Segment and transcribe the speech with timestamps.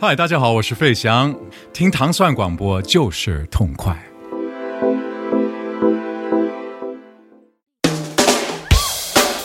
[0.00, 1.34] 嗨，大家好，我是费翔，
[1.72, 3.92] 听糖蒜广播就是痛快。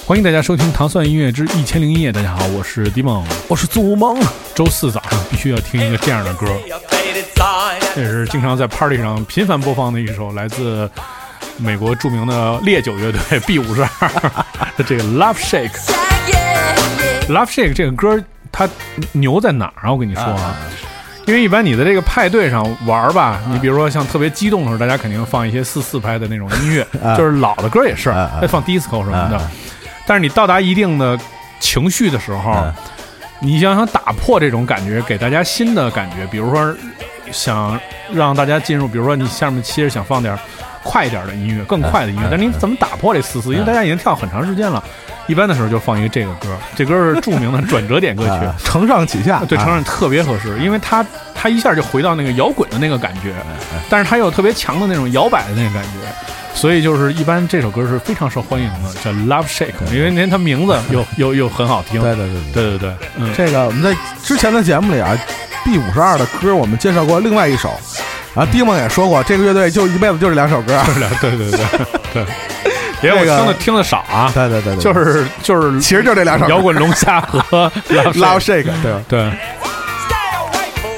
[0.05, 2.11] 欢迎大家收听《糖蒜音乐之一千零一夜》。
[2.13, 4.21] 大家好，我是迪梦，我是祖萌。
[4.53, 6.45] 周四早上必须要听一个这样的歌，
[7.95, 10.87] 这是经常在 party 上频繁播放的一首来自
[11.57, 14.07] 美国著名的烈酒乐队 B 五十二
[14.77, 15.79] 的这个 Love Shake。
[17.27, 18.23] Love Shake 这个歌
[18.53, 18.69] 它
[19.11, 19.91] 牛在哪儿啊？
[19.91, 20.55] 我跟你说啊，
[21.25, 29.41] 因为一般你在这个派对上玩吧，你比如说像特别激动的时候，大家肯定放一些四四拍的那种音乐，就是老的歌也是，再放 disco 什么的。
[30.05, 31.17] 但是你到达一定的
[31.59, 32.63] 情绪的时候，
[33.39, 36.75] 你想想打破这种感觉，给大家新的感觉，比如说
[37.31, 37.79] 想
[38.13, 40.37] 让大家进入，比如说你下面其实想放点
[40.83, 43.53] 快一点的音乐，更快的音乐，但你怎么打破这四四？
[43.53, 44.83] 因为大家已经跳很长时间了，
[45.27, 53.33] 一般的时候就放一个这个歌，这歌是著名的转折点歌曲， 承上启下，对，承上特别合适，因为它它一下就回到那个摇滚的那个感觉，
[53.89, 55.89] 但是它有特别强的那种摇摆的那个感觉。
[56.55, 61.99] 所以就是一般这首歌是非常受欢迎的，叫 Love Shake，因为连它名字又 又又很好听。
[61.99, 62.77] 对对对对对。
[62.77, 63.91] 对嗯，这个我们在
[64.23, 65.17] 之前的节目里啊
[65.65, 67.69] ，B 五十二的歌我们介绍过另外一首，
[68.35, 70.79] 啊， 丁梦也说过，这个乐队就一辈子就这两首歌。
[71.19, 71.59] 对对对
[72.13, 72.25] 对，
[73.03, 74.31] 连我听的听的少啊。
[74.33, 79.31] 对对对对，就是就是，其实就这两首摇滚龙虾和 Love Shake，对对。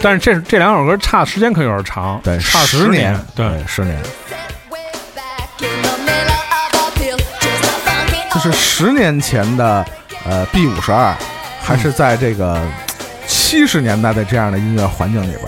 [0.02, 3.98] 但是这这两首歌差时间可有点长，对，差十年，对，十年。
[8.34, 9.84] 就是十年前的，
[10.26, 11.16] 呃，B 五十二，
[11.64, 12.62] 还是在这个
[13.26, 15.42] 七十年代的这样的音乐环境里边。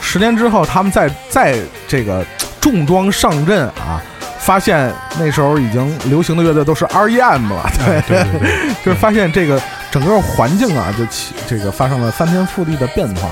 [0.00, 2.24] 十年之后，他们在在这个
[2.60, 4.02] 重装上阵啊，
[4.50, 13.28] 发现那时候已经流行的乐队都是 R.E.M 了，对对对， 就是发现这个整个环境啊，就起这个发生了翻天覆地的变化。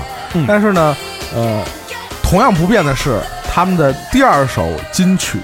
[0.47, 0.95] 但是呢，
[1.35, 1.61] 呃，
[2.23, 3.19] 同样不变的是，
[3.53, 5.39] 他们的第二首金曲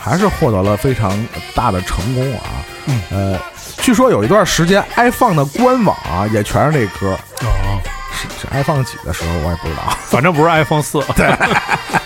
[0.00, 1.10] 还是获得了非常
[1.56, 2.62] 大的成功啊。
[2.86, 3.40] 嗯，呃，
[3.78, 7.80] 据说有一段时间，iPhone 的官网啊也全是这歌哦，
[8.12, 11.00] 是是 iPhone 几的时候我也不知道，反正不是 iPhone 四。
[11.16, 11.26] 对。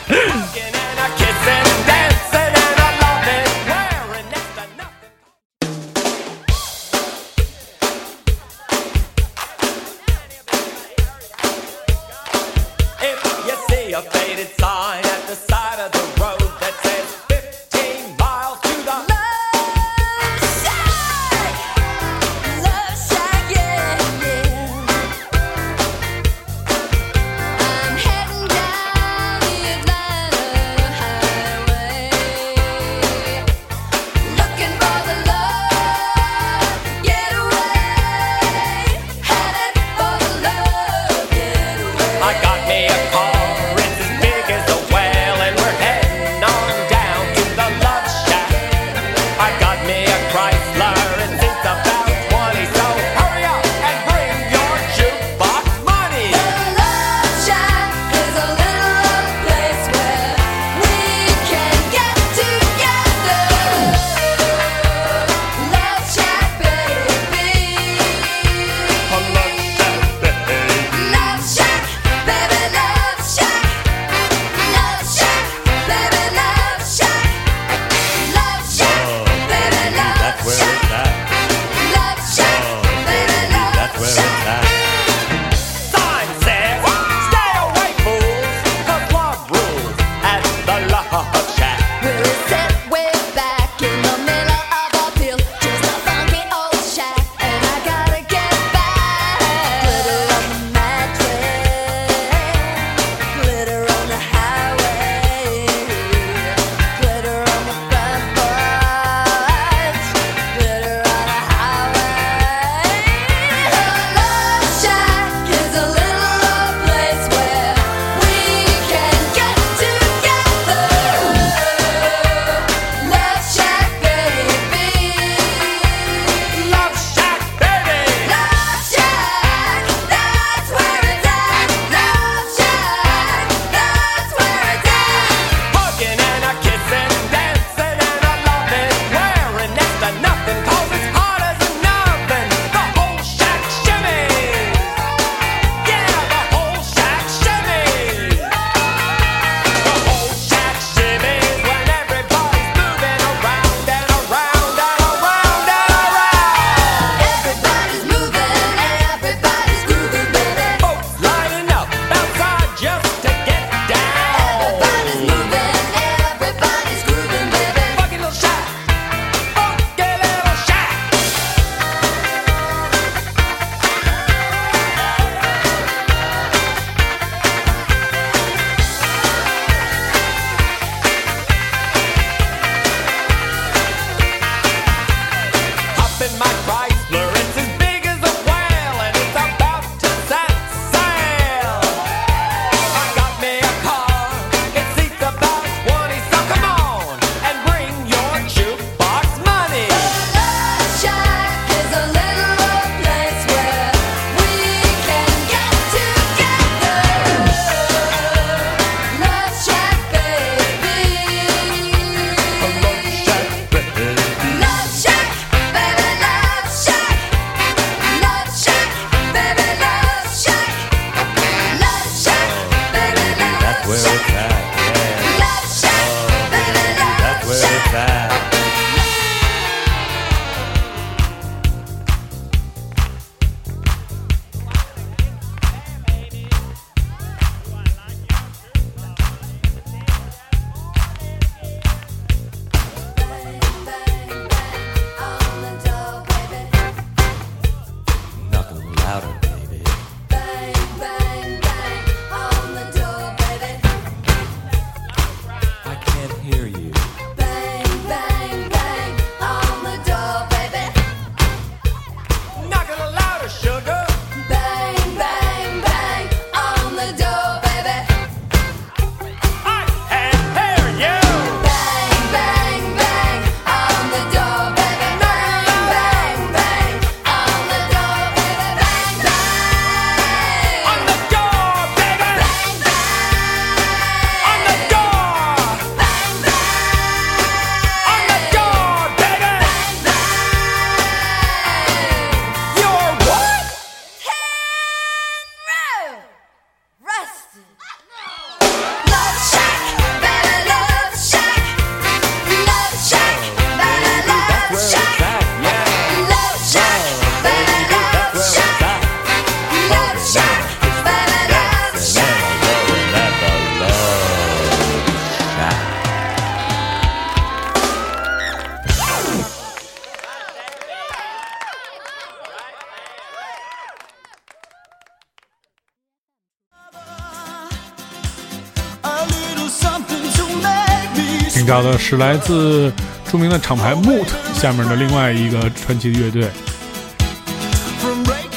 [332.10, 332.92] 是来自
[333.30, 336.50] 著名的厂牌 Moot 下面的另外一个传奇乐队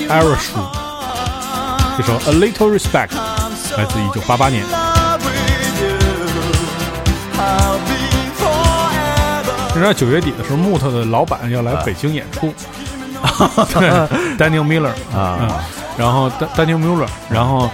[0.09, 0.71] Aerosmith，
[1.95, 3.15] 这首 A Little Respect
[3.77, 4.65] 来自1988年。
[9.75, 12.51] 你知道九月底的时候，Moot 的老板要来北京演出，
[13.75, 13.87] 对
[14.35, 15.49] ，Daniel Miller 啊嗯，
[15.95, 16.27] 然后
[16.57, 17.69] Daniel Miller，然后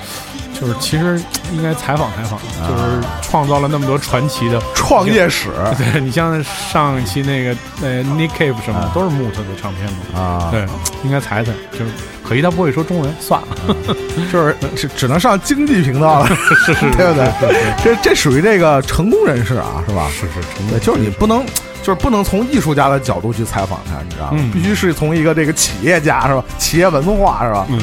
[0.60, 1.22] 就是其实
[1.54, 10.66] 应该采访采访，就是创造了那么多传奇的创业史 对你像上一期那个呃 Nick Cave 什么的都是 Moot 的唱片嘛，啊，对，
[11.04, 11.86] 应该踩踩，就是
[12.28, 13.96] 可惜他不会说中文，算了，
[14.32, 16.28] 就是只只能上经济频道了，
[16.66, 20.08] 是是，对不对这这属于这个成功人士啊，是吧？
[20.12, 21.44] 是是成对，就是你不能，
[21.82, 24.38] 就是不能从艺术家的角度去采访他，你知道吗？
[24.38, 26.44] 嗯必须是从一个这个企业家是吧？
[26.58, 27.66] 企业文化是吧？
[27.70, 27.80] 嗯，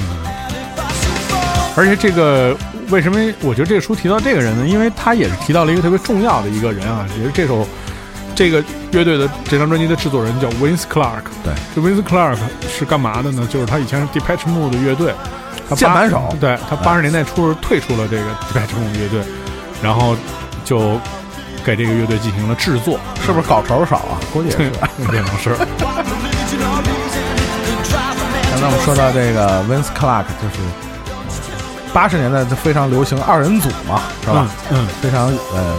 [1.76, 2.56] 而且这个
[2.88, 4.66] 为什么我觉得这个书提到这个人呢？
[4.66, 7.68] 因为他也是提到了一个特别重要的一个人啊，也是这首
[8.34, 11.24] 这个乐队的这张专辑的制作人叫 Vince Clark。
[11.44, 13.46] 对，这 Vince Clark 是干嘛的呢？
[13.50, 15.14] 就是他以前是 Depeche Mode 的乐队，
[15.68, 19.20] 他键盘手对他八十年代初退出了这个 Depeche Mode 乐队，
[19.82, 20.16] 然后
[20.64, 20.98] 就
[21.62, 24.16] 给这个乐队进行了制作，是不是稿酬少啊？
[24.32, 24.62] 估计可
[25.12, 25.54] 能是。
[28.50, 30.56] 刚才我们说到这个 Vince Clark，就是
[31.96, 34.46] 八十年代就非常流行二人组嘛，是吧？
[34.70, 35.74] 嗯非常呃，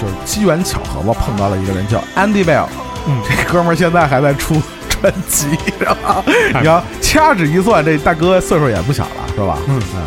[0.00, 2.66] 就是机缘巧合吧，碰到了一个人叫 Andy Bell，
[3.08, 4.54] 嗯这哥们儿现在还在出
[4.88, 5.48] 专辑，
[5.80, 6.22] 是吧？
[6.60, 9.58] 你要掐指一算，这大哥岁数也不小了，是吧？
[9.66, 10.02] 嗯嗯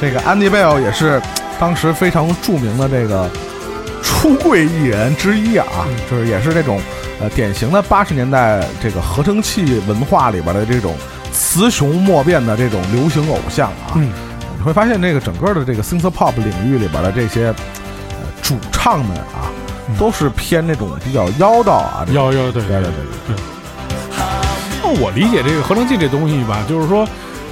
[0.00, 1.22] 这个 Andy Bell 也是
[1.60, 3.30] 当时非常著名的这个
[4.02, 6.80] 出柜艺人之一啊，嗯就是也是这种
[7.20, 10.96] 呃典型的八十年代这个合成器文化里边的这种
[11.32, 13.94] 雌雄莫辨的这种流行偶像啊。
[14.64, 19.52] 会发现，这个整个的这个 synth pop 领域里边的这些呃主唱们啊，
[19.88, 22.92] 嗯都是偏那种比较妖道啊，这种幺幺对对对对
[23.28, 23.36] 对，
[24.82, 27.06] 那我理解这个合成器这东西吧，就是说，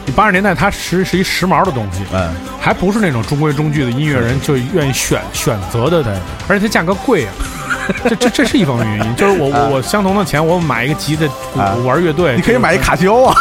[0.06, 6.12] 你八十年代它实是一时髦的东西，嗯，还不是那种中规中矩的音乐人就愿意选选择的，对，
[6.48, 7.32] 而且它价格贵啊。
[8.04, 11.24] 这这这是一方面原因，就是我我我相同的钱，我买一个吉他，
[11.60, 13.34] 啊我玩乐队，你可以买一卡西欧啊，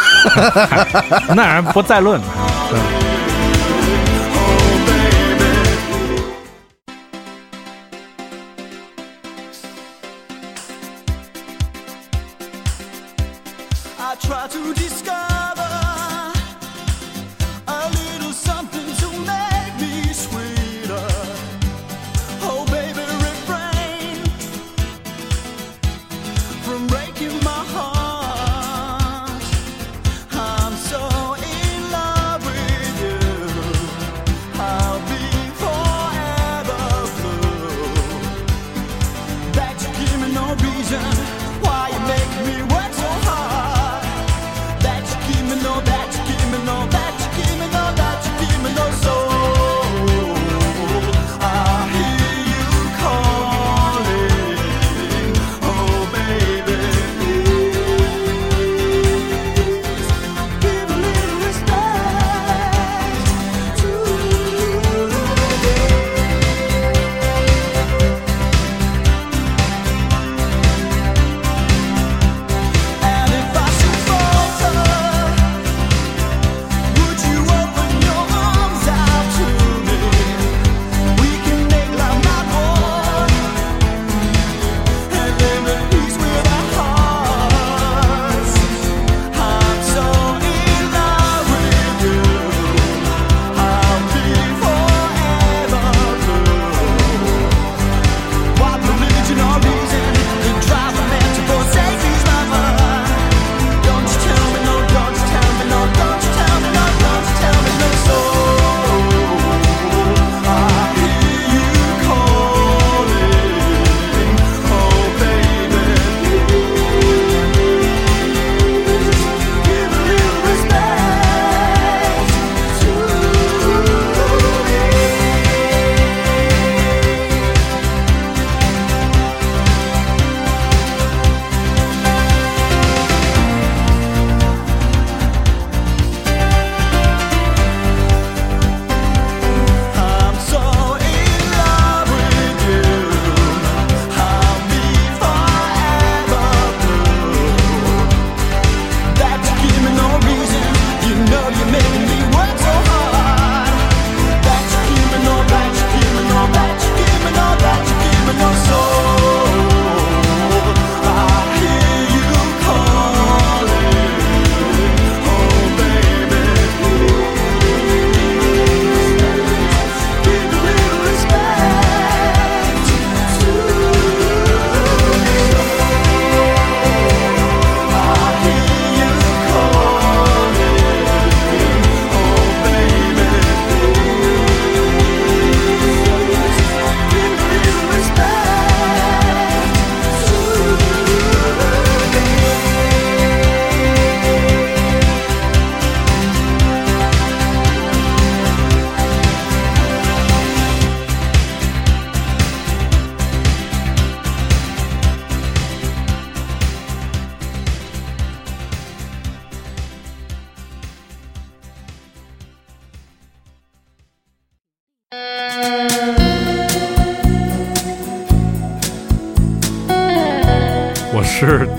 [1.34, 2.20] 那人不再论。
[2.68, 3.11] 对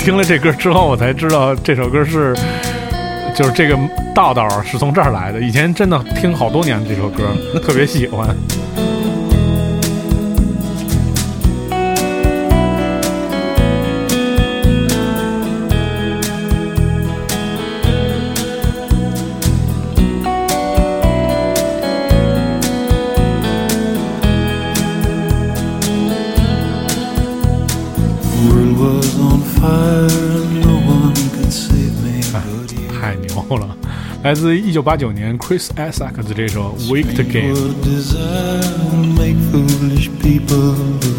[0.03, 2.35] 听了这歌之后，我才知道这首歌是，
[3.33, 3.79] 就是这个
[4.13, 5.39] 道道是从这儿来的。
[5.39, 7.33] 以前真的听好多年这首歌，
[7.65, 8.27] 特别喜欢。
[34.33, 37.53] 来自一九八九年 Chris Isaac 的这首《Wicked Game》。
[37.55, 41.13] What desire will make foolish people do.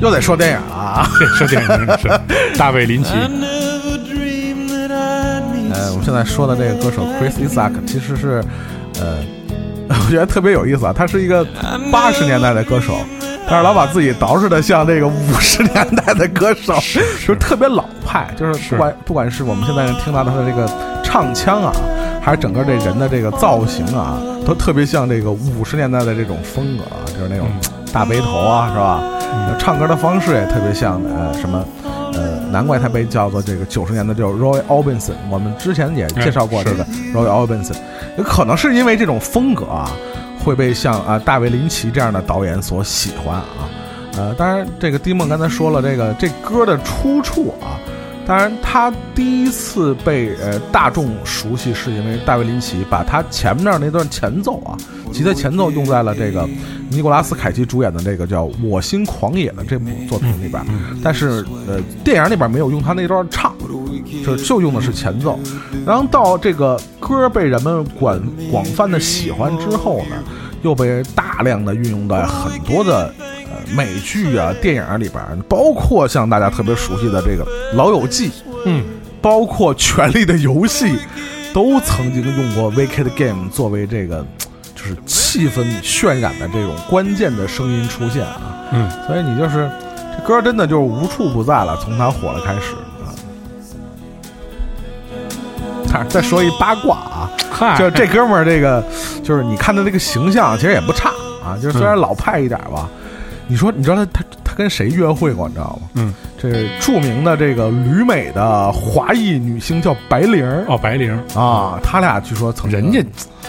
[0.00, 1.08] 又得说电影了啊！
[1.16, 2.10] 这说电影是
[2.58, 3.10] 大卫林奇
[5.72, 8.42] 呃，我们现在说的这个歌手 Chris Isaac 其实是，
[8.98, 9.18] 呃，
[10.04, 11.46] 我觉得特别有意思啊，他是一个
[11.92, 12.98] 八十年代的歌手，
[13.48, 20.68] 但是老把自己捯饬的像那个五十年代的歌手，就是特别老派，就是不管不管是我们现在听到他的这个
[21.16, 21.72] 唱腔啊，
[22.20, 27.48] 还是整个这人的这个造型啊，都特别像这个五十年代的这种风格啊，就是那种
[27.90, 29.00] 大背头啊，是吧？
[29.58, 31.64] 唱歌的方式也特别像呃什么。
[32.12, 35.14] 呃，难怪他被叫做这个九十年的叫 Roy Orbison。
[35.30, 37.74] 我们之前也介绍过这个 Roy Orbison，
[38.18, 39.90] 也可能是因为这种风格啊，
[40.44, 43.64] 会被像啊大卫林奇这样的导演所喜欢啊。
[44.18, 47.80] 呃，当然这个丁梦刚才说了，这个这歌的出处啊，
[48.26, 54.76] 当然他第一次被呃大众熟悉，是因为大卫林奇把他前面那段前奏啊，
[55.12, 56.48] 吉他前奏用在了这个
[56.90, 60.60] 尼古拉斯凯奇主演的这个叫《我心狂野》的这部作品里边，
[61.02, 63.54] 但是呃电影里边没有用他那段唱，
[64.24, 65.38] 就就用的是前奏。
[65.86, 70.16] 然后到这个歌被人们广广泛的喜欢之后呢，
[70.62, 73.35] 又被大量的运用在很多的呃
[73.74, 77.44] 美剧啊、电影里边，包括像大家特别熟悉的这个
[77.74, 78.28] 《老友记》，
[78.64, 78.84] 嗯，
[79.20, 80.86] 包括《权力的游戏》，
[81.52, 84.24] 都曾经用过《Wicked Game》作为这个
[84.74, 88.68] 就是气氛渲染的这种关键的声音出现啊。
[88.72, 89.68] 嗯，所以你就是
[90.16, 93.10] 这歌真的就是无处不在了，从它火了开始啊。
[95.92, 98.84] 但是再说一八卦啊，嗨，就这哥们儿这个，
[99.24, 101.10] 就是你看他这个形象其实也不差
[101.44, 102.88] 啊，就是虽然老派一点吧。
[103.48, 105.46] 你说，你知道他他他跟谁约会过？
[105.48, 105.88] 你知道吗？
[105.94, 113.00] 嗯，这著名的这个旅美的华裔女星叫白灵儿哦，白灵，啊，他俩据说曾人家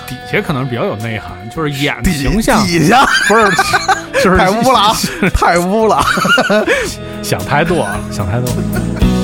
[0.05, 3.49] 底下可能比较有内涵，就是演形象底下不是，
[4.23, 4.95] 就是太污了啊，
[5.33, 5.99] 太污了。
[7.23, 8.47] 想太多了，想太多。
[8.47, 9.16] The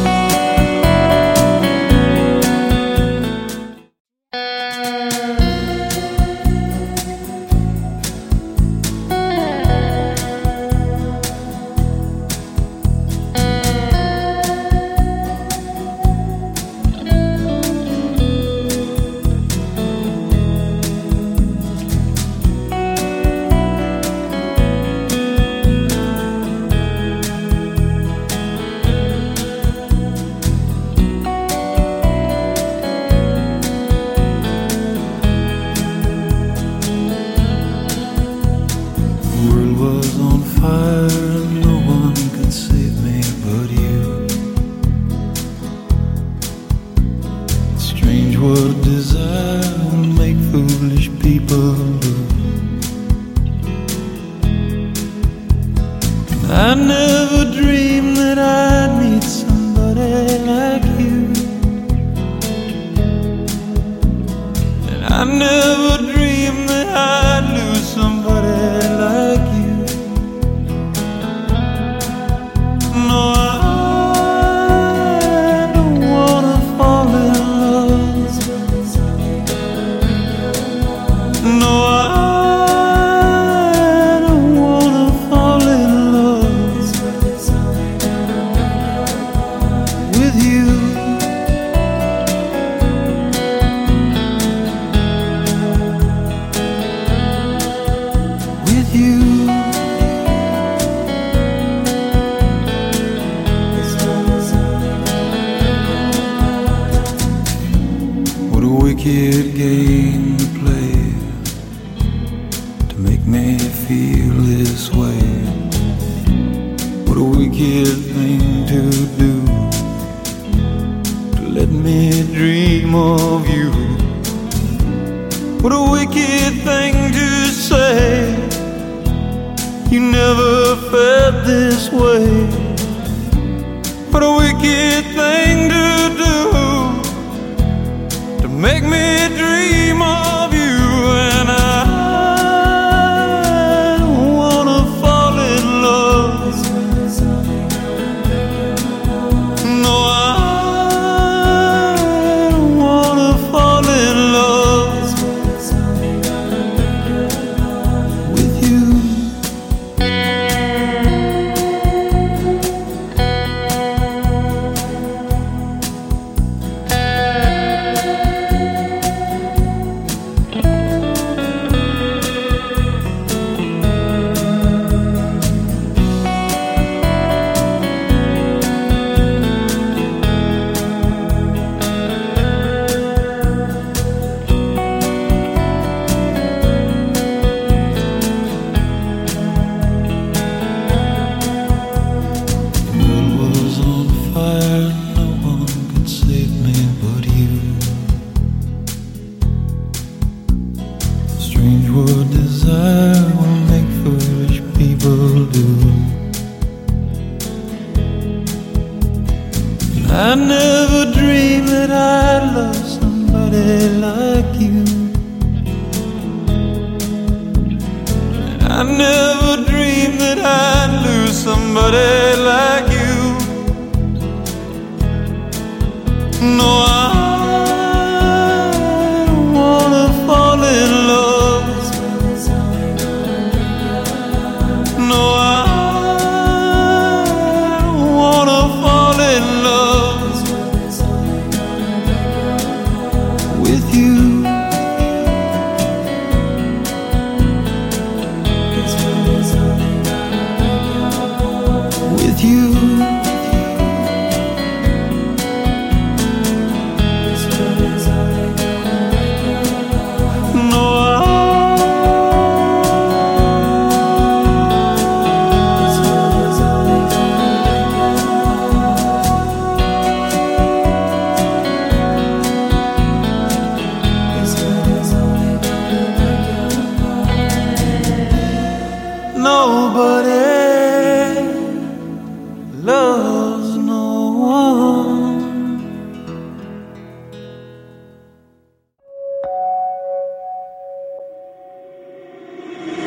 [282.84, 285.80] loves no one.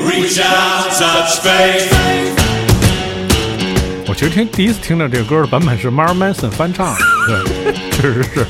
[0.00, 1.92] Reach out, touch faith.
[4.08, 6.94] 我其实听第一次听到这个歌的版本是 Mar Manson 翻唱
[7.28, 8.46] 的，对， 确实是，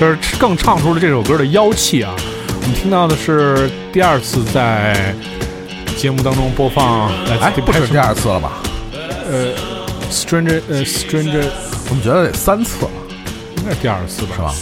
[0.00, 2.14] 就是更唱出了这首歌的妖气啊。
[2.16, 5.14] 我们听到的是第二次在
[5.96, 8.52] 节目当中播放哎，不是第二次了吧？
[9.28, 9.52] 呃
[10.12, 11.44] Stranger 呃 Stranger
[11.88, 12.84] 我们觉得得三次。
[12.84, 12.90] 了，
[13.56, 14.54] 应该是第二次吧，是吧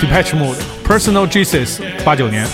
[0.00, 2.46] ？Depeche Mode Personal Jesus 八九年，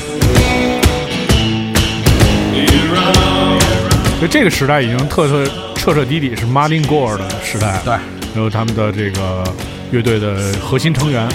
[4.18, 5.44] 所以这个时代已经特特
[5.76, 7.92] 彻彻底底是 Martin Gore 的时代，对，
[8.34, 9.44] 然后他们的这个
[9.90, 11.28] 乐队的核心成员。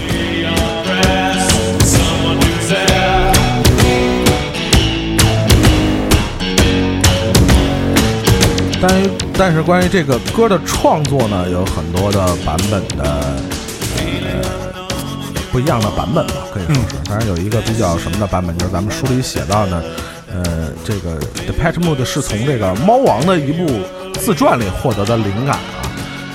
[8.79, 13.03] 但但是关于这个歌的创作呢，有很多的版本的
[14.27, 14.43] 呃
[15.51, 16.95] 不一样的版本吧，可以说是。
[17.05, 19.83] 当然有一个比较什么的版本，就是咱们书里写到呢，
[20.31, 23.67] 呃，这个 The Patch Mood 是从这个猫王的一部
[24.19, 25.81] 自传里获得的灵感啊，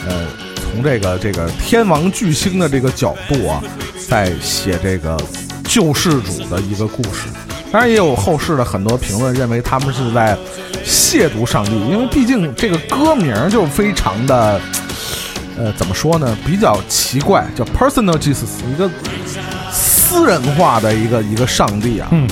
[0.09, 0.27] 呃，
[0.57, 3.63] 从这个这个天王巨星的这个角度啊，
[4.09, 5.17] 在写这个
[5.65, 7.29] 救世主的一个故事。
[7.73, 10.37] 当然，也有后世的很多评论认为他们是在
[10.85, 14.61] 亵渎上帝，因为毕竟这个歌名就非常的，
[15.57, 18.91] 呃，怎么说呢，比较奇怪，叫 Personal Jesus，一个
[19.71, 22.09] 私人化的一个一个上帝啊。
[22.11, 22.29] 嗯，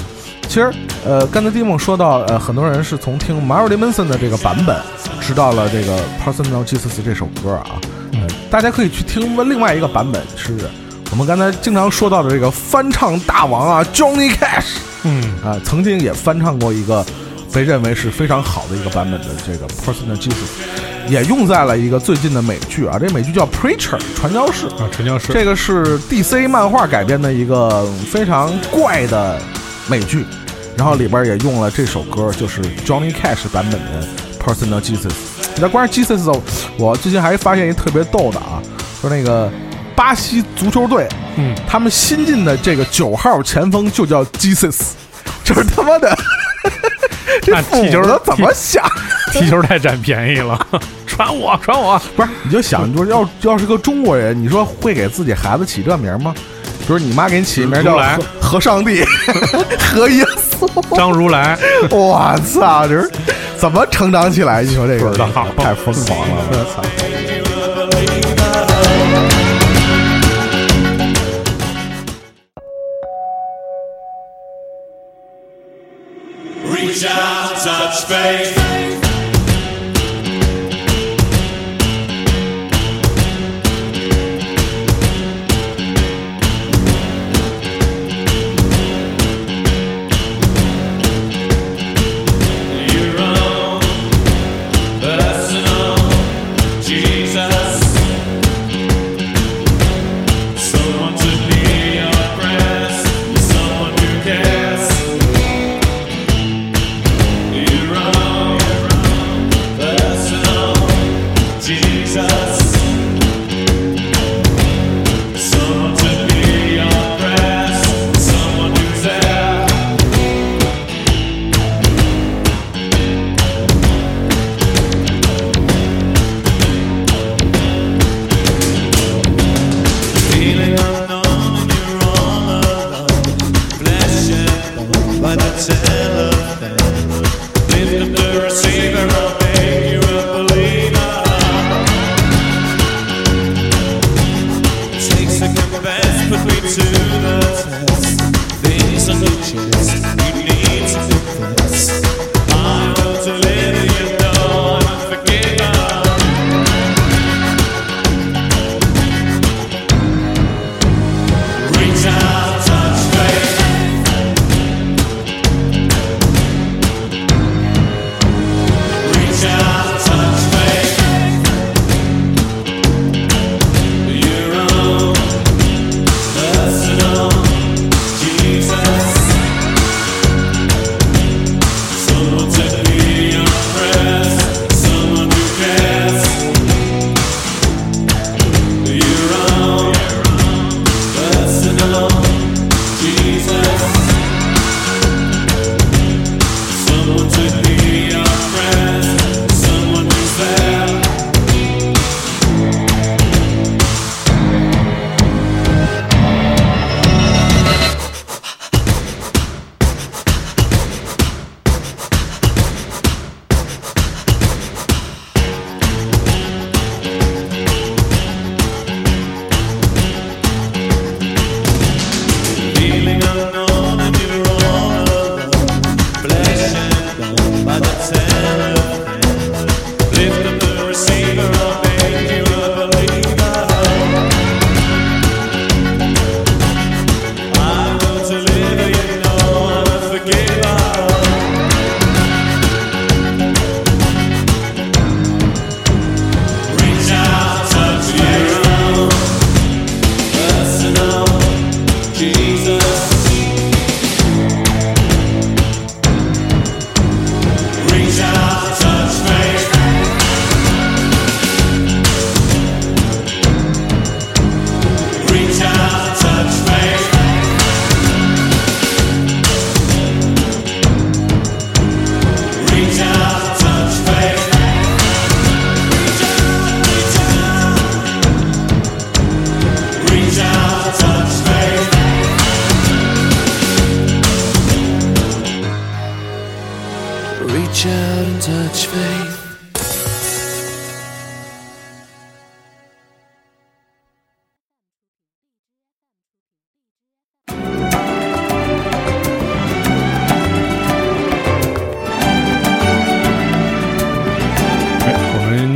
[0.46, 0.70] 其实，
[1.06, 4.76] 呃，刚才蒂梦说到，呃，很多人是从听 Marilyn Manson 的这个版本，
[5.22, 7.80] 知道了这个 Personal Jesus 这首歌啊。
[8.12, 8.18] 呃，
[8.50, 10.54] 大家可以去听另外一个版本，是
[11.10, 14.89] 我们刚才经常说到的这个翻唱大王啊，Johnny Cash。
[15.04, 17.04] 嗯，啊，曾经也翻唱过一个
[17.52, 29.40] 被认为是非常好的一个版本的这个 Personal Jesus，也用在了一个最近的美剧啊，这美剧叫 Preacher 传教士，啊，传教士，这个是 DC 漫画改编的一个非常怪的
[29.88, 30.24] 美剧，
[30.76, 34.06] 然后里边也用了这首歌，就是 Johnny Cash 版本的
[34.38, 35.12] Personal Jesus。
[35.60, 36.40] 那关于 Jesus，
[36.78, 38.62] 我最近还发现一特别逗的啊，
[39.00, 39.50] 说那个
[39.96, 41.08] 巴西足球队，
[41.40, 44.78] 嗯，他们新进的这个九号前锋就叫 Jesus，
[45.42, 46.14] 就是他妈的，
[47.42, 48.84] 这那踢球的怎么想？
[49.32, 50.58] 踢球太占便宜了，
[51.06, 56.34] 传我传我，不是，你就想，你说要要是个中国人，你说会给自己孩子起这名吗？
[56.80, 59.04] 比如你妈给你起一名叫如来和和上帝、
[59.78, 61.56] 和耶稣，张如来，
[61.90, 63.08] 我操，这是
[63.56, 64.64] 怎么成长起来？
[64.64, 65.12] 你说这个
[65.56, 66.82] 太疯狂了，我操！
[77.00, 78.69] shout such faith.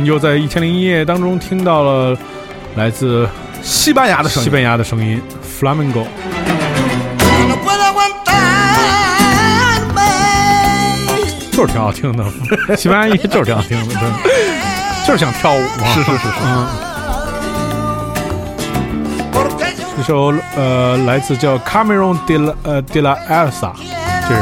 [0.05, 2.15] 们又在《一千零一夜》当中听到了
[2.75, 3.27] 来自
[3.63, 5.19] 西班牙的声音，西班牙的声音。
[5.59, 5.81] Aguantarme.
[11.51, 12.23] 就是挺好听的，
[12.77, 14.11] 西班牙音就是挺好听的，真的，
[15.07, 15.87] 就是想跳舞嘛。
[15.95, 16.67] 是是是是，嗯。
[19.97, 23.71] 这首呃来自叫 Cameron de la 呃 de la Elsa，
[24.29, 24.41] 这是。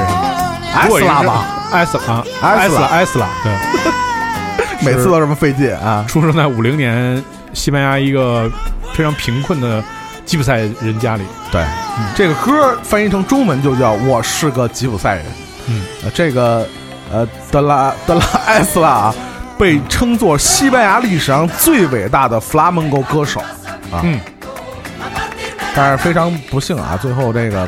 [0.76, 1.46] 埃斯拉吧？
[1.72, 3.52] 埃斯啊，埃斯拉埃斯拉，埃斯拉，对，
[4.84, 6.06] 每次都这么费劲啊！
[6.08, 8.50] 出生在五零年西班牙一个
[8.94, 9.84] 非常贫困的
[10.26, 11.24] 吉普赛人家里。
[11.52, 11.64] 对，
[12.16, 15.26] 这个歌翻译成中文就叫《我是个吉普赛人》。
[15.68, 16.68] 嗯，呃，这个
[17.12, 19.16] 呃德拉德拉埃斯拉啊，
[19.58, 23.40] 被称作西班牙历史上最伟大的弗拉门戈歌手
[23.92, 24.02] 啊。
[24.04, 24.20] 嗯
[25.76, 27.68] 但是非常不幸啊，最后这个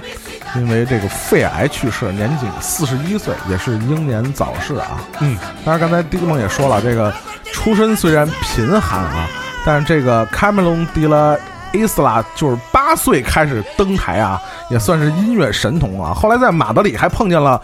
[0.58, 5.00] 因为这个肺癌去世，年仅四十一岁，也是英年早逝啊。
[5.20, 7.14] 嗯，当然刚才迪梦也说了，这个
[7.52, 9.28] 出身虽然贫寒啊，
[9.66, 11.36] 但是这个卡梅隆·迪拉
[11.74, 16.14] 伊斯拉就是八岁开始登台啊，也算是音乐神童啊。
[16.14, 17.62] 后来在马德里还碰见了。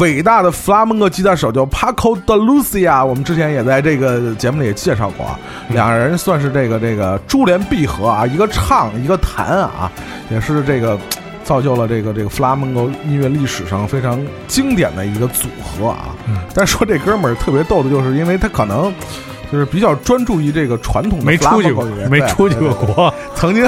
[0.00, 9.90] 伟大的弗拉门戈吉他手叫 Paco de Lucia，我们之前也在这个节目里也介绍过啊，两人算是这个这个珠联璧合啊，一个唱一个弹啊，
[10.28, 10.96] 也是这个
[11.48, 16.14] 造就了这个这个弗拉门戈音乐历史上非常经典的一个组合啊。
[16.54, 18.92] 但说这哥们儿特别逗的，就是因为他可能
[19.50, 23.14] 就是比较专注于这个传统的没出去过没出去过国。
[23.34, 23.64] 曾经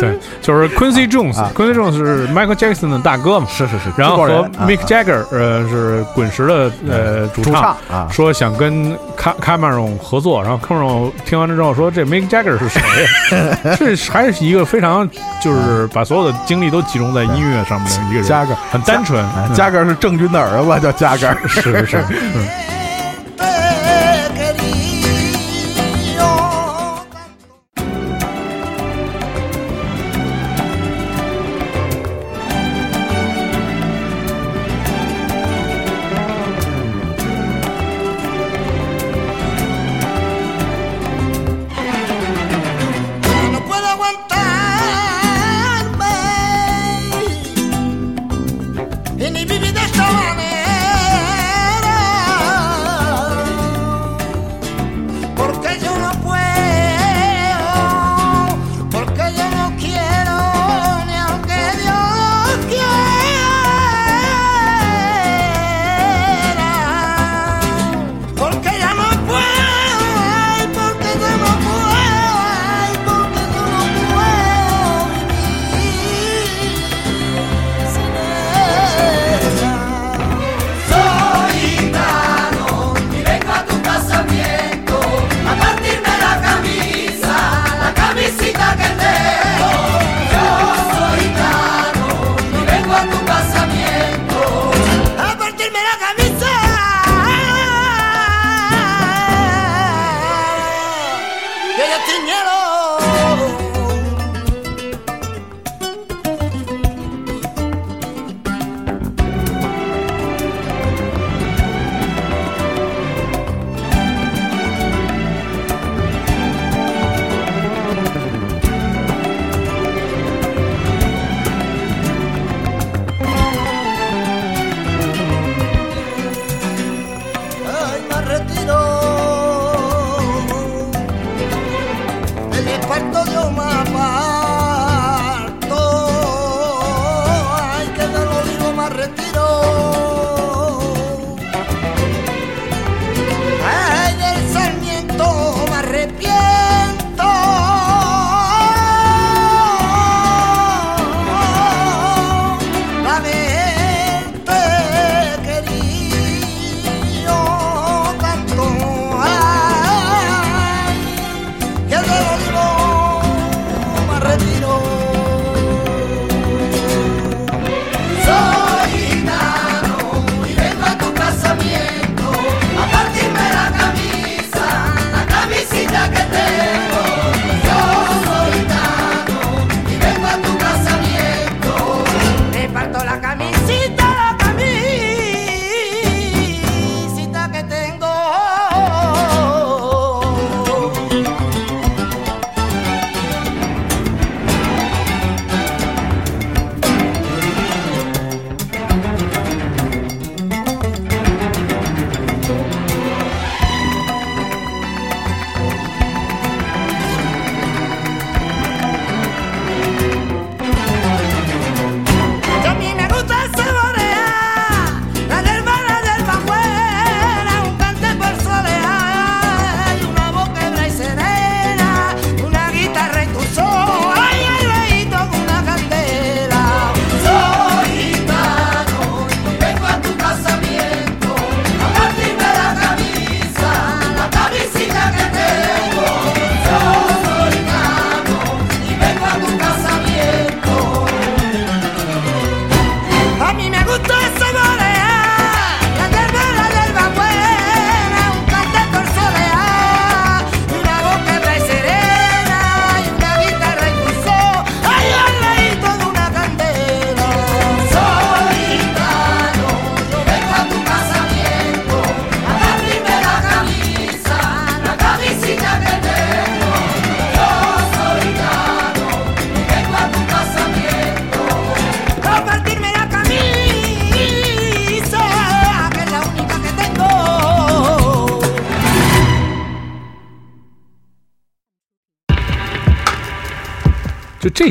[0.00, 1.04] 对，就是 Quincy
[1.38, 4.86] 啊 Jones，Quincy Jones 是 Michael Jackson 的大哥嘛，是是是，然后和制作人 Mick 啊。
[4.86, 7.76] Jagger 呃是滚石的呃主主唱
[8.10, 12.80] 说想跟卡卡梅隆合作，然后卡梅隆听完了之后说这 Mick Jagger 是谁？
[13.78, 15.08] 这还是一个非常
[15.40, 21.36] 就是把所有的精力都集中在音乐上面的一个人，，Jagger 很单纯，，Jagger 是郑钧的儿子，叫 Jagger，。
[21.46, 22.04] 是是是，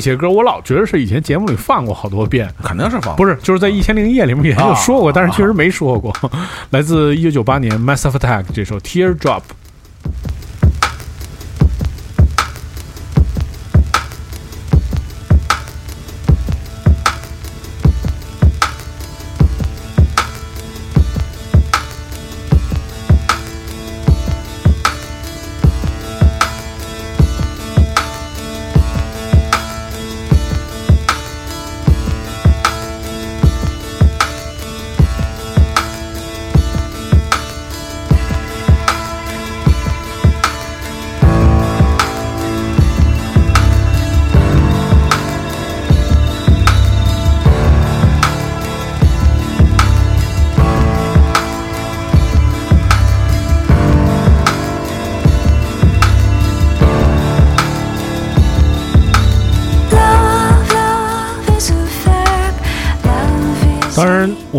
[0.10, 6.14] 些歌，我老觉得是以前节目里放过好多遍，肯定是放不是，就是在《一千零一夜》里面以前就说过，啊但是确实没说过。
[6.72, 9.40] 来自一九九八年 Massive Attack 这首《Teardrop》。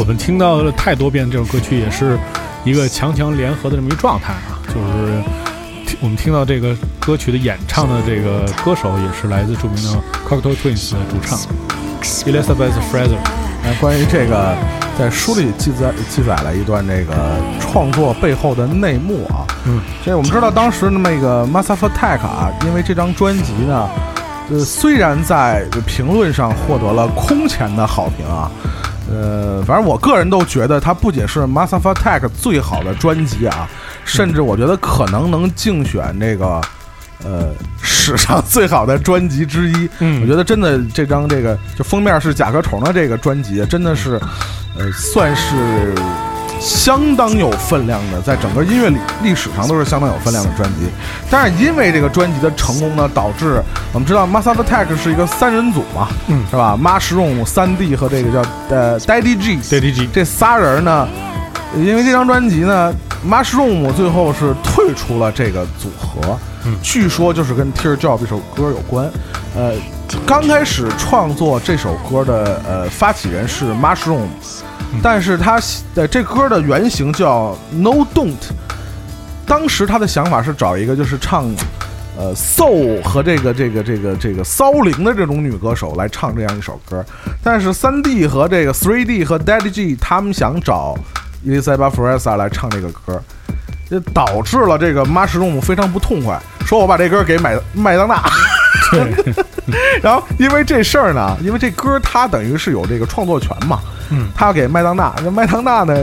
[0.01, 2.18] 我们听到了太多遍这首歌曲，也是
[2.64, 4.57] 一个强强联合的这么一个状态啊。
[4.66, 5.22] 就是
[5.86, 11.38] 听我们听到这个歌曲的演唱的这个歌手，也是来自著名的 Cocktail Twins 的主唱
[12.24, 13.18] Elizabeth Fraser。
[13.62, 14.57] 那，关于这个，
[14.98, 19.44] 在书里记载记载了一段这个创作背后的内幕啊。
[19.66, 23.86] 嗯，这我们知道当时那个 Massive Attack 啊，因为这张专辑呢，
[24.48, 28.51] 呃，虽然在评论上获得了空前的好评啊，
[29.11, 33.68] 呃，反正我个人都觉得它不仅是 Massive Attack 最好的专辑啊，
[34.04, 36.61] 甚至我觉得可能能竞选这个。
[37.22, 37.52] 呃，
[37.82, 44.18] 史上最好的专辑之一，嗯我觉得真的这张这个就封面是甲壳虫的这个专辑，真的是，
[44.74, 45.94] 呃，算是
[46.61, 50.86] 相当有分量的，在整个音乐历历史上都是相当有分量的专辑。
[51.30, 61.08] 但是因为这个专辑的成功呢，导致我们知道 Massive Attack 是一个三人组嘛，嗯是吧？Mushroom、三 D 和这个叫呃 Daddy G Daddy G 这仨人呢，
[61.76, 62.94] 因为这张专辑呢
[63.26, 69.11] ，Mushroom 最后是退出了这个组合，嗯据说就是跟 Tear Job 这首歌有关。
[69.56, 69.72] 呃，
[70.26, 74.28] 刚开始创作这首歌的呃发起人是 Mushroom，
[75.03, 75.61] 但是他
[75.95, 78.34] 呃这歌的原型叫 No Don't，
[79.47, 81.47] 当时他的想法是找一个就是唱。
[82.18, 82.66] 呃 so
[83.03, 87.03] 和这个这个这个这个骚灵的这种女歌手来唱这样一首歌，
[87.43, 90.99] 但是三 D 和这个 Three D 和 Daddy G 他们想找
[91.43, 93.22] 伊丽莎白·弗莱萨来唱这个歌，
[93.88, 98.22] 这导致了这个 Mushroom 非常不痛快，说我把这歌给麦麦当娜。
[98.91, 99.34] 对，
[100.03, 103.80] 然后因为这事儿呢，因为这歌他等于是有这个创作权嘛，
[104.11, 105.95] 嗯，他要给麦当娜，那麦当娜呢，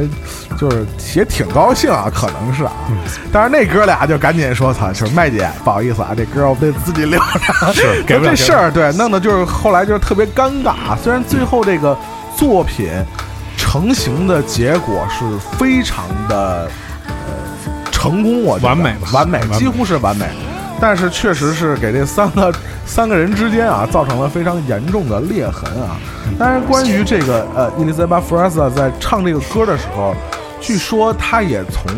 [0.58, 0.86] 就是
[1.16, 2.72] 也挺高兴啊，可能是啊，
[3.32, 10.98] 但是那哥俩就赶紧说，操，就是麦姐，不好意思啊，这歌我得自己留着，是 给这事儿，对，弄得就是后来就是特别尴尬。
[11.04, 11.98] 虽然最后这个
[12.38, 12.90] 作品
[13.58, 15.26] 成型的结果是
[15.58, 16.70] 非常的
[17.08, 18.70] 呃成功，我觉得。
[18.70, 19.10] 完美吧。
[19.12, 19.58] 完美，完美。
[19.58, 20.26] 几乎是完美。
[20.80, 22.54] 但是确实是给这三个
[22.86, 25.98] 三个人之间啊，造成了非常严重的裂痕啊。
[26.38, 30.16] 当然，关于这个呃，伊丽莎白·弗莱萨在唱这个歌的时候，
[30.60, 31.92] 据说她也从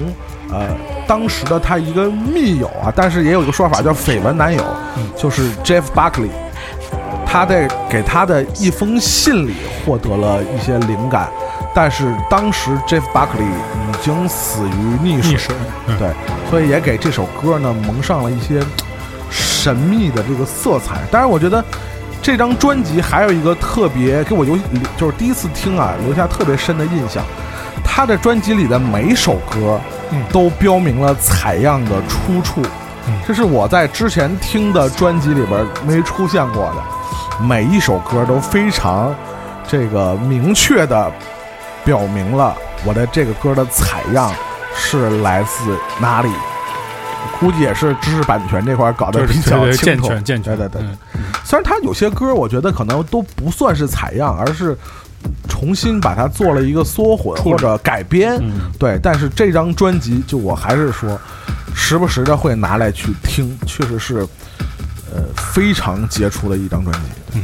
[0.52, 0.68] 呃
[1.08, 4.64] 当时的她一个密友啊，但是也有一个说法叫绯闻男友，
[5.16, 6.30] 就是 Jeff Buckley，
[7.26, 9.54] 他在给他的一封信里
[9.86, 11.30] 获得了一些灵感，
[11.74, 15.56] 但是当时 Jeff Buckley 已经死于溺水，溺水，
[15.88, 16.10] 嗯对，
[16.50, 18.62] 所以也给这首歌呢蒙上了一些
[19.30, 21.02] 神秘的这个色彩。
[21.12, 21.64] 当然，我觉得
[22.22, 24.58] 这张专辑还有一个特别给我留，
[24.98, 27.24] 就是第一次听啊，留下特别深的印象。
[27.84, 29.80] 他的专辑里的每首歌
[30.12, 32.62] 嗯都标明了采样的出处，
[33.08, 37.44] 嗯这是我在之前听的专辑里边没出现过的。
[37.44, 39.16] 每一首歌都非常
[39.66, 41.10] 这个明确的
[41.90, 44.32] 表明了我的这个歌的采样
[44.76, 46.30] 是来自哪里。
[47.40, 50.82] 估计也是知识版权这块搞得比较健全健全，对对
[51.44, 54.78] 虽然他有些歌，我觉得可能都不算是采样，而是
[55.48, 58.38] 重新把它做了一个缩混或者改编。
[58.40, 61.20] 嗯对，但是这张专辑，就我还是说，
[61.74, 64.20] 时不时的会拿来去听，确实是，
[65.12, 67.10] 呃，非常杰出的一张专辑。
[67.34, 67.44] 嗯。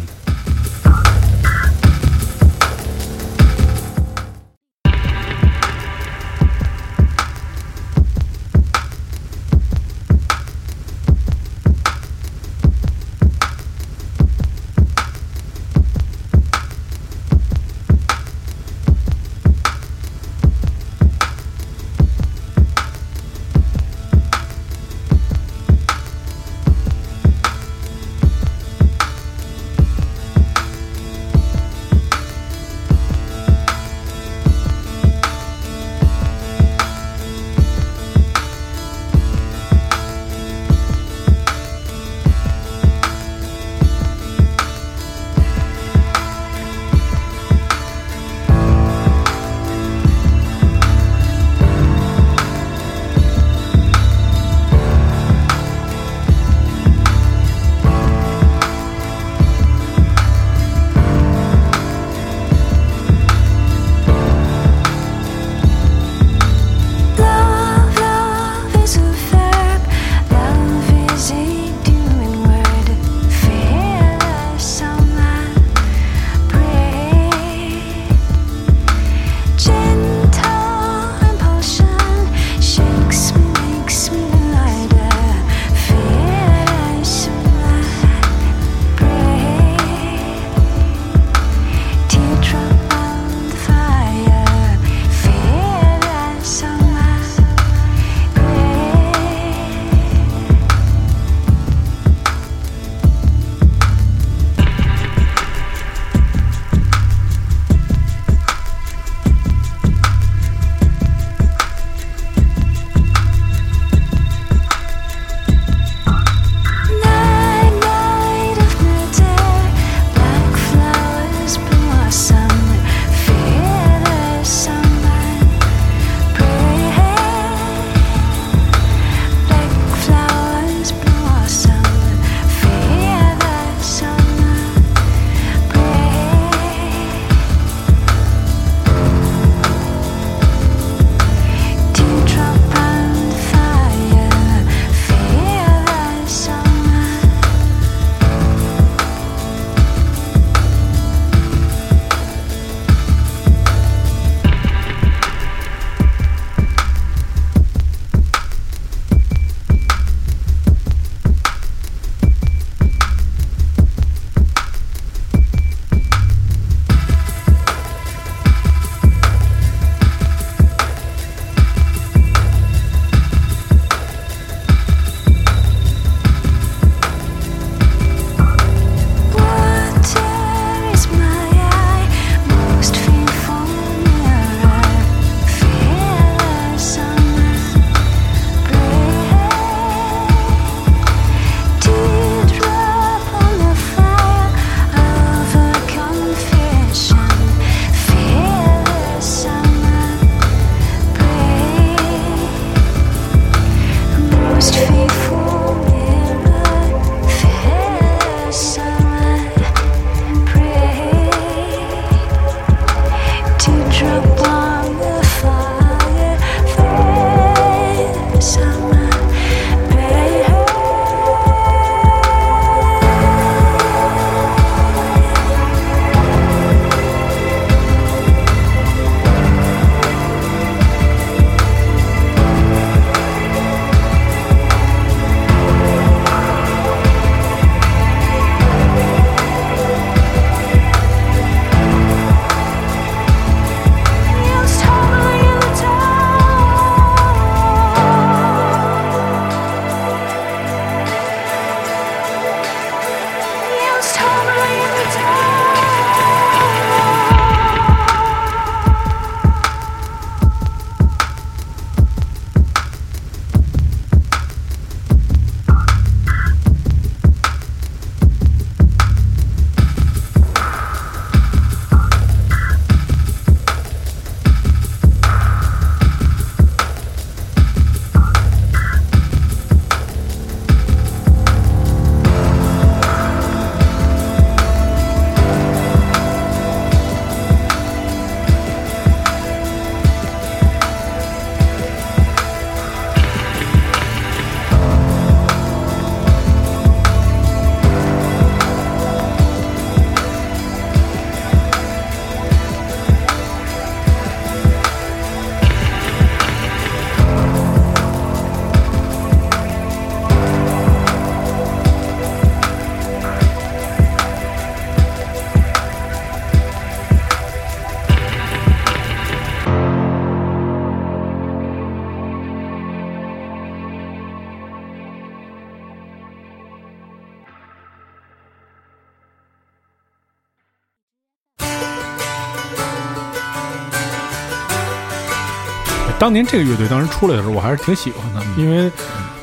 [336.25, 338.91] 当年这个乐队当时出来的时候，我还是挺喜欢的，因为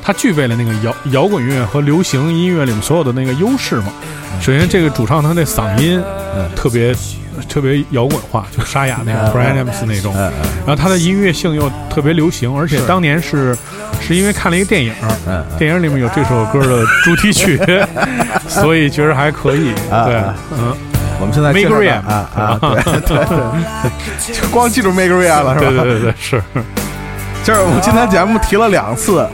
[0.01, 3.85] 它具备了那个摇摇滚乐和流行音乐里面所有的那个优势嘛。
[4.41, 6.03] 首先，这个主唱他那嗓音
[6.57, 6.93] 特别
[7.47, 10.13] 特别摇滚化，就沙哑那种 Brian Adams 那种。
[10.13, 13.57] 然后他的音乐性又特别流行，而且当年是
[14.01, 14.93] 是因为看了一个电影，
[15.57, 17.57] 电影里面有这首歌的主题曲，
[18.45, 19.71] 所以觉得还可以。
[19.89, 20.21] 对，
[20.51, 20.75] 嗯，
[21.23, 23.25] 我们现在介绍 Meg 的 Ryan 啊啊，对对。
[23.25, 25.69] 对，就 光记住 Meg Ryan 了是吧？
[25.69, 26.43] 对对对对，是，
[27.45, 29.25] 就是我们今天节目提了两次，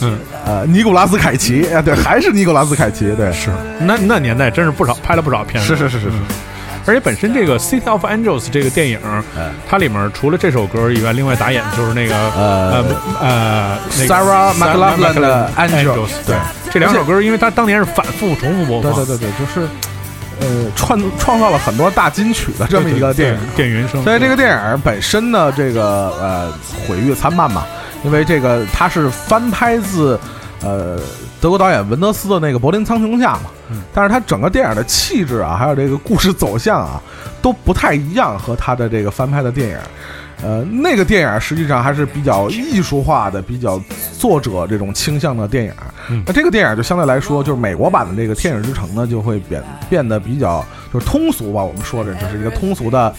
[0.00, 3.50] 嗯，呃，尼古拉斯凯奇，啊，对，还是尼古拉斯凯奇，对，是。
[3.80, 6.16] 那那年代真是不少拍了不少片子，是是是是是，
[6.86, 8.98] 而且本身这个《City of Angels》这个电影，
[9.68, 12.84] 它里面除了这首歌以外，另外打演就是那个呃
[13.20, 16.36] 呃 Sarah McLachlan 的 Angels，Angels，对，
[16.70, 19.68] 这两首歌，因为它当年是反复重复播放，对对对对，就是
[20.40, 23.38] 呃创创造了很多大金曲的这么一个电影。
[23.56, 26.52] 电原声，所以这个电影本身呢，这个呃
[26.86, 27.64] 毁誉参半嘛，
[28.04, 30.18] 因为这个它是翻拍自
[30.62, 30.98] 呃
[31.40, 33.50] 德国导演文德斯的那个《柏林苍穹下》嘛，
[33.92, 37.00] 但是它整个电影的气质啊，还有这个故事走向啊，
[37.40, 39.78] 都不太一样，和他的这个翻拍的电影。
[40.44, 43.80] 呃，那个电影实际上还是比较艺术化的，比较
[44.18, 45.72] 作者这种倾向的电影。
[46.26, 51.64] 那这个电影就相对来说，就是美国版的这个《天使之城》呢，就会变变得比较就是通俗吧。
[51.64, 53.10] 我们说的就是一个通俗的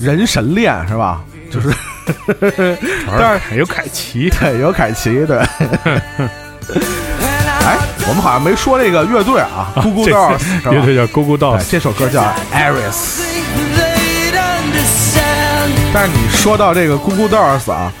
[0.00, 1.22] 人神恋，是吧？
[1.50, 1.70] 就是，
[3.18, 5.36] 但是有凯奇， 对，有凯奇，对。
[7.64, 7.76] 哎，
[8.08, 13.31] 我们好像没说这个乐队啊 Goo 这 Dolls，乐队叫 Go 对 Dolls，这首歌叫 Aris。
[15.94, 17.92] 但是你说到这个 Goo Dolls 啊，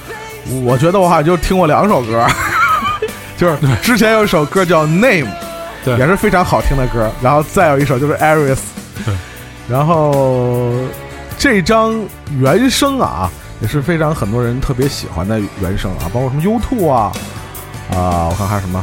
[0.64, 2.26] 我觉得我好像就听过两首歌，
[3.36, 5.28] 就是之前有一首歌叫 Name，
[5.84, 5.98] 对。
[5.98, 8.58] 也是非常好听的歌，然后再有一首就是 Aris，
[9.04, 9.14] 对。
[9.68, 10.72] 然后
[11.38, 11.94] 这张
[12.40, 13.30] 原声啊
[13.60, 17.12] 也是非常很多人特别喜欢的原声啊，包括什么 U2 啊
[17.94, 18.82] 啊，我看还有什么。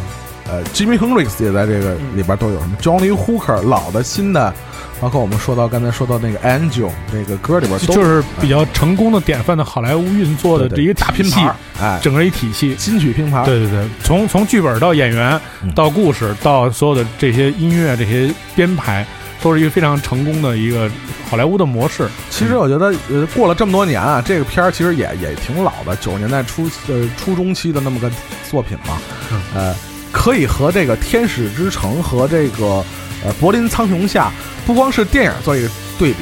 [0.52, 4.52] 呃，Jimmy Hendrix 也在这个里边都有什么 Johnny Hooker 老的、新的，
[5.00, 12.76] 包括我们说到刚才说到那个 Angel 那个歌里边都就是比较成功的典范的好莱坞运作的这一个大拼盘，，哎，整个一体系。
[12.76, 19.06] 金曲拼盘，对对对，从从剧本到演员嗯到故事到所有的这些音乐这些编排，
[19.42, 20.90] 都是一个非常成功的一个
[21.30, 22.08] 好莱坞的模式。
[22.30, 28.12] 其实我觉得，呃，过了这么多年啊，这个片儿其实也也挺老的，九十年代初呃初中期的那么个
[28.50, 28.98] 作品嘛，
[29.32, 29.76] 嗯呃，
[30.12, 32.84] 可以和这个《天使之城》和这个
[33.24, 34.32] 呃《柏林苍穹下》，
[34.66, 36.20] 不光是电影做一个对比，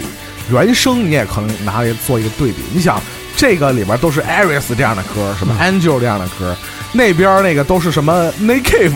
[0.51, 2.57] 原声你也可能拿来做一个对比。
[2.73, 3.01] 你想，
[3.35, 6.55] 这个里边都是 Aris 这样的歌，什么 Angel 这样的歌，
[6.93, 8.93] 那边那个都是什么 Cave。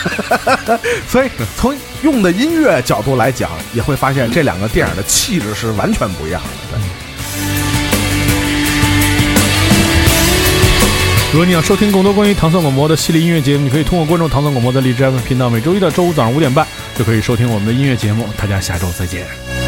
[1.06, 1.28] 所以
[1.58, 6.48] 从用的音乐角度来讲，也会发现这两个电影的气质是完全不一样的。
[6.70, 6.80] 对
[11.32, 16.66] 如果你想收听更多关于糖蒜广播的系列音乐节目，你可以通过关注糖蒜广播的荔枝 FM 频道，每周一到周五早上五点半
[16.96, 18.28] 就可以收听我们的音乐节目。
[18.36, 19.59] 大家下周再见。